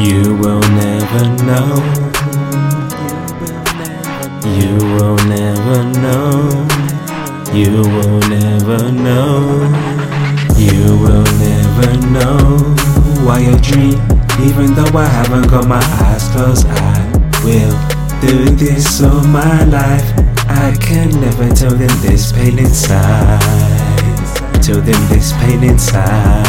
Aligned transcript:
You 0.00 0.34
will 0.34 0.60
never 0.60 1.24
know. 1.44 1.76
You 4.56 4.74
will 4.96 5.16
never 5.28 5.84
know. 6.00 6.66
You 7.52 7.82
will 7.82 8.20
never 8.30 8.90
know. 8.92 9.68
You 10.56 10.96
will 11.02 11.28
never 11.36 11.90
know 12.08 12.38
why 13.26 13.40
I 13.44 13.60
dream. 13.60 14.00
Even 14.48 14.72
though 14.74 14.98
I 14.98 15.04
haven't 15.04 15.48
got 15.48 15.68
my 15.68 15.84
eyes 16.00 16.26
closed, 16.30 16.66
I 16.66 17.06
will 17.44 17.76
do 18.22 18.56
this 18.56 19.02
all 19.02 19.22
my 19.24 19.64
life. 19.64 20.08
I 20.48 20.74
can 20.80 21.10
never 21.20 21.54
tell 21.54 21.74
them 21.76 21.94
this 22.00 22.32
pain 22.32 22.58
inside. 22.58 23.40
Tell 24.62 24.80
them 24.80 25.08
this 25.10 25.34
pain 25.34 25.62
inside. 25.62 26.44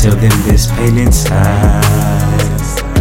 Tell 0.00 0.16
them 0.16 0.36
this 0.48 0.66
pain 0.72 0.98
inside. 0.98 2.03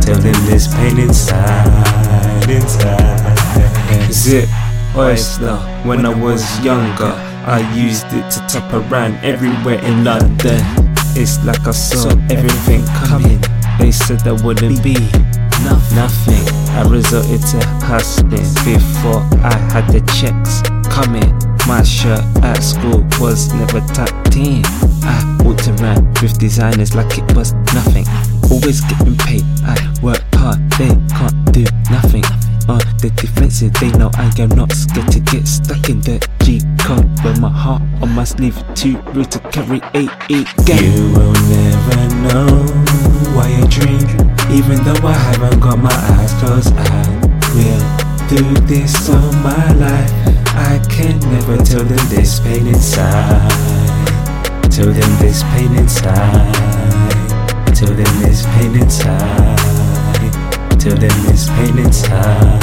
Tell 0.03 0.19
them 0.19 0.35
this 0.45 0.67
pain 0.67 0.99
inside. 0.99 2.49
Inside. 2.49 4.11
Zip 4.11 4.49
oyster. 4.97 5.55
When 5.85 6.05
I 6.05 6.13
was 6.13 6.43
younger, 6.59 7.13
I 7.45 7.59
used 7.73 8.07
it 8.11 8.29
to 8.31 8.39
top 8.47 8.73
around 8.73 9.15
everywhere 9.23 9.79
in 9.79 10.03
London. 10.03 10.61
It's 11.15 11.43
like 11.45 11.65
I 11.65 11.71
saw 11.71 12.09
everything 12.29 12.85
coming. 13.07 13.39
They 13.79 13.91
said 13.91 14.19
there 14.21 14.35
wouldn't 14.35 14.83
be 14.83 14.95
nothing. 15.95 16.43
I 16.75 16.85
resorted 16.89 17.41
to 17.41 17.59
hustling 17.85 18.49
before 18.65 19.21
I 19.41 19.55
had 19.71 19.87
the 19.87 20.01
checks 20.19 20.61
coming. 20.93 21.31
My 21.65 21.81
shirt 21.81 22.19
at 22.43 22.59
school 22.59 23.05
was 23.21 23.53
never 23.53 23.79
tucked 23.93 24.35
in. 24.35 24.63
I 25.05 25.37
walked 25.45 25.67
around 25.69 26.19
with 26.21 26.37
designers 26.37 26.93
like 26.93 27.17
it 27.17 27.35
was 27.35 27.53
nothing. 27.73 28.05
Always 28.51 28.81
getting 28.81 29.15
paid. 29.17 29.43
I 29.63 29.92
work 30.03 30.21
hard, 30.35 30.59
they 30.71 30.91
can't 31.15 31.53
do 31.53 31.63
nothing. 31.89 32.25
Uh, 32.67 32.73
on 32.73 32.79
the 32.99 33.09
defensive, 33.15 33.73
they 33.79 33.89
know 33.97 34.11
I 34.15 34.29
am 34.37 34.49
not 34.49 34.71
scared 34.73 35.09
to 35.13 35.19
get 35.21 35.47
stuck 35.47 35.89
in 35.89 36.01
the 36.01 36.19
G 36.43 36.59
code. 36.79 37.07
Wear 37.23 37.35
my 37.39 37.49
heart 37.49 37.81
on 38.01 38.11
my 38.11 38.25
sleeve, 38.25 38.57
too 38.75 38.97
rude 39.15 39.31
to 39.31 39.39
carry 39.55 39.79
a 39.95 40.03
E 40.27 40.43
gang. 40.67 40.83
You 40.83 41.07
will 41.15 41.35
never 41.47 41.99
know 42.27 42.51
why 43.31 43.47
I 43.47 43.63
dream, 43.71 44.03
even 44.51 44.83
though 44.83 45.07
I 45.07 45.15
haven't 45.15 45.59
got 45.61 45.79
my 45.79 45.95
eyes 46.19 46.33
closed. 46.35 46.73
I 46.75 47.03
will 47.55 47.83
do 48.27 48.43
this 48.67 49.09
all 49.09 49.31
my 49.39 49.71
life. 49.79 50.11
I 50.55 50.83
can 50.89 51.19
never 51.31 51.57
tell 51.63 51.83
them 51.83 52.03
this 52.09 52.41
pain 52.41 52.67
inside. 52.67 53.49
Tell 54.69 54.91
them 54.91 55.11
this 55.23 55.43
pain 55.43 55.73
inside. 55.75 56.53
Tell 57.73 57.93
them 57.93 58.13
this 58.21 58.45
pain 58.55 58.75
inside. 58.75 59.42
Tell 60.83 60.97
them 60.97 61.23
this 61.23 61.47
pain 61.51 61.77
inside. 61.77 62.59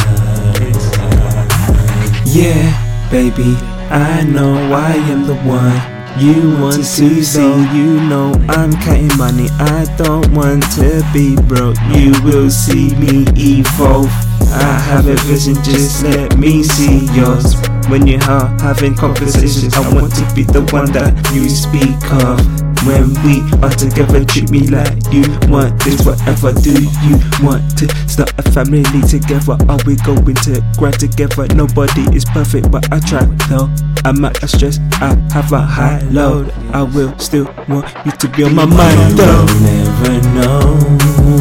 Yeah, 2.26 3.08
baby, 3.10 3.56
I 3.88 4.24
know 4.24 4.52
I 4.74 4.92
am 5.08 5.26
the 5.26 5.36
one. 5.36 5.80
You 6.20 6.54
want 6.60 6.84
to 6.84 7.24
see, 7.24 7.40
you 7.74 7.98
know 8.10 8.34
I'm 8.50 8.72
counting 8.72 9.16
money. 9.16 9.48
I 9.58 9.86
don't 9.96 10.30
want 10.34 10.64
to 10.74 11.02
be 11.14 11.34
broke. 11.48 11.78
You 11.94 12.12
will 12.22 12.50
see 12.50 12.94
me 12.96 13.24
evolve. 13.38 14.12
I 14.52 14.78
have 14.90 15.06
a 15.06 15.14
vision, 15.24 15.54
just 15.64 16.04
let 16.04 16.36
me 16.36 16.62
see 16.62 17.06
yours. 17.16 17.54
When 17.88 18.06
you 18.06 18.18
are 18.28 18.48
having 18.60 18.96
conversations, 18.96 19.72
I 19.72 19.94
want 19.94 20.14
to 20.16 20.34
be 20.34 20.42
the 20.42 20.60
one 20.72 20.92
that 20.92 21.14
you 21.32 21.48
speak 21.48 21.96
of. 22.22 22.69
When 22.86 23.12
we 23.24 23.44
are 23.60 23.70
together, 23.76 24.24
treat 24.24 24.50
me 24.50 24.66
like 24.68 24.96
you 25.12 25.22
want 25.52 25.78
this. 25.84 26.00
Whatever 26.06 26.52
do 26.52 26.72
you 26.72 27.20
want 27.42 27.76
to 27.76 27.86
start 28.08 28.32
a 28.38 28.42
family 28.52 28.82
together? 29.06 29.58
Are 29.68 29.78
we 29.84 29.96
going 29.96 30.34
to 30.48 30.64
grind 30.78 30.98
together? 30.98 31.46
Nobody 31.54 32.02
is 32.16 32.24
perfect, 32.24 32.70
but 32.70 32.90
I 32.90 33.00
try. 33.00 33.26
No, 33.50 33.68
I'm 34.04 34.24
at 34.24 34.42
a 34.42 34.48
stress. 34.48 34.78
I 34.92 35.14
have 35.32 35.52
a 35.52 35.60
high 35.60 36.00
load. 36.10 36.50
I 36.72 36.82
will 36.82 37.16
still 37.18 37.44
want 37.68 37.86
you 38.06 38.12
to 38.12 38.28
be 38.28 38.44
on 38.44 38.54
my 38.54 38.64
mind. 38.64 39.18
Though 39.18 39.44
never 39.60 40.28
know 40.34 40.76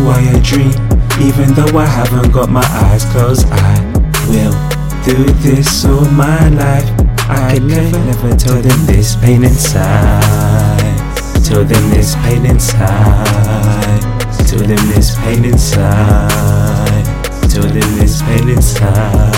why 0.04 0.20
I 0.20 0.40
dream, 0.44 0.76
even 1.24 1.54
though 1.56 1.78
I 1.78 1.86
haven't 1.86 2.32
got 2.34 2.50
my 2.50 2.66
eyes 2.84 3.06
closed. 3.06 3.48
I 3.50 3.80
will 4.28 4.56
do 5.06 5.24
this 5.40 5.86
all 5.86 6.04
my 6.12 6.50
life. 6.50 6.90
I 7.30 7.54
can 7.56 7.68
never, 7.68 7.98
never 8.00 8.36
tell 8.36 8.62
them 8.62 8.86
this 8.86 9.16
pain 9.16 9.46
inside. 9.46 10.69
This 12.00 12.16
pain 12.16 12.46
inside. 12.46 14.02
Them 14.48 14.70
this 14.96 15.18
pain 15.18 15.44
inside. 15.44 16.30
Them 17.50 17.98
this 18.00 18.22
pain 18.22 18.48
inside. 18.48 19.36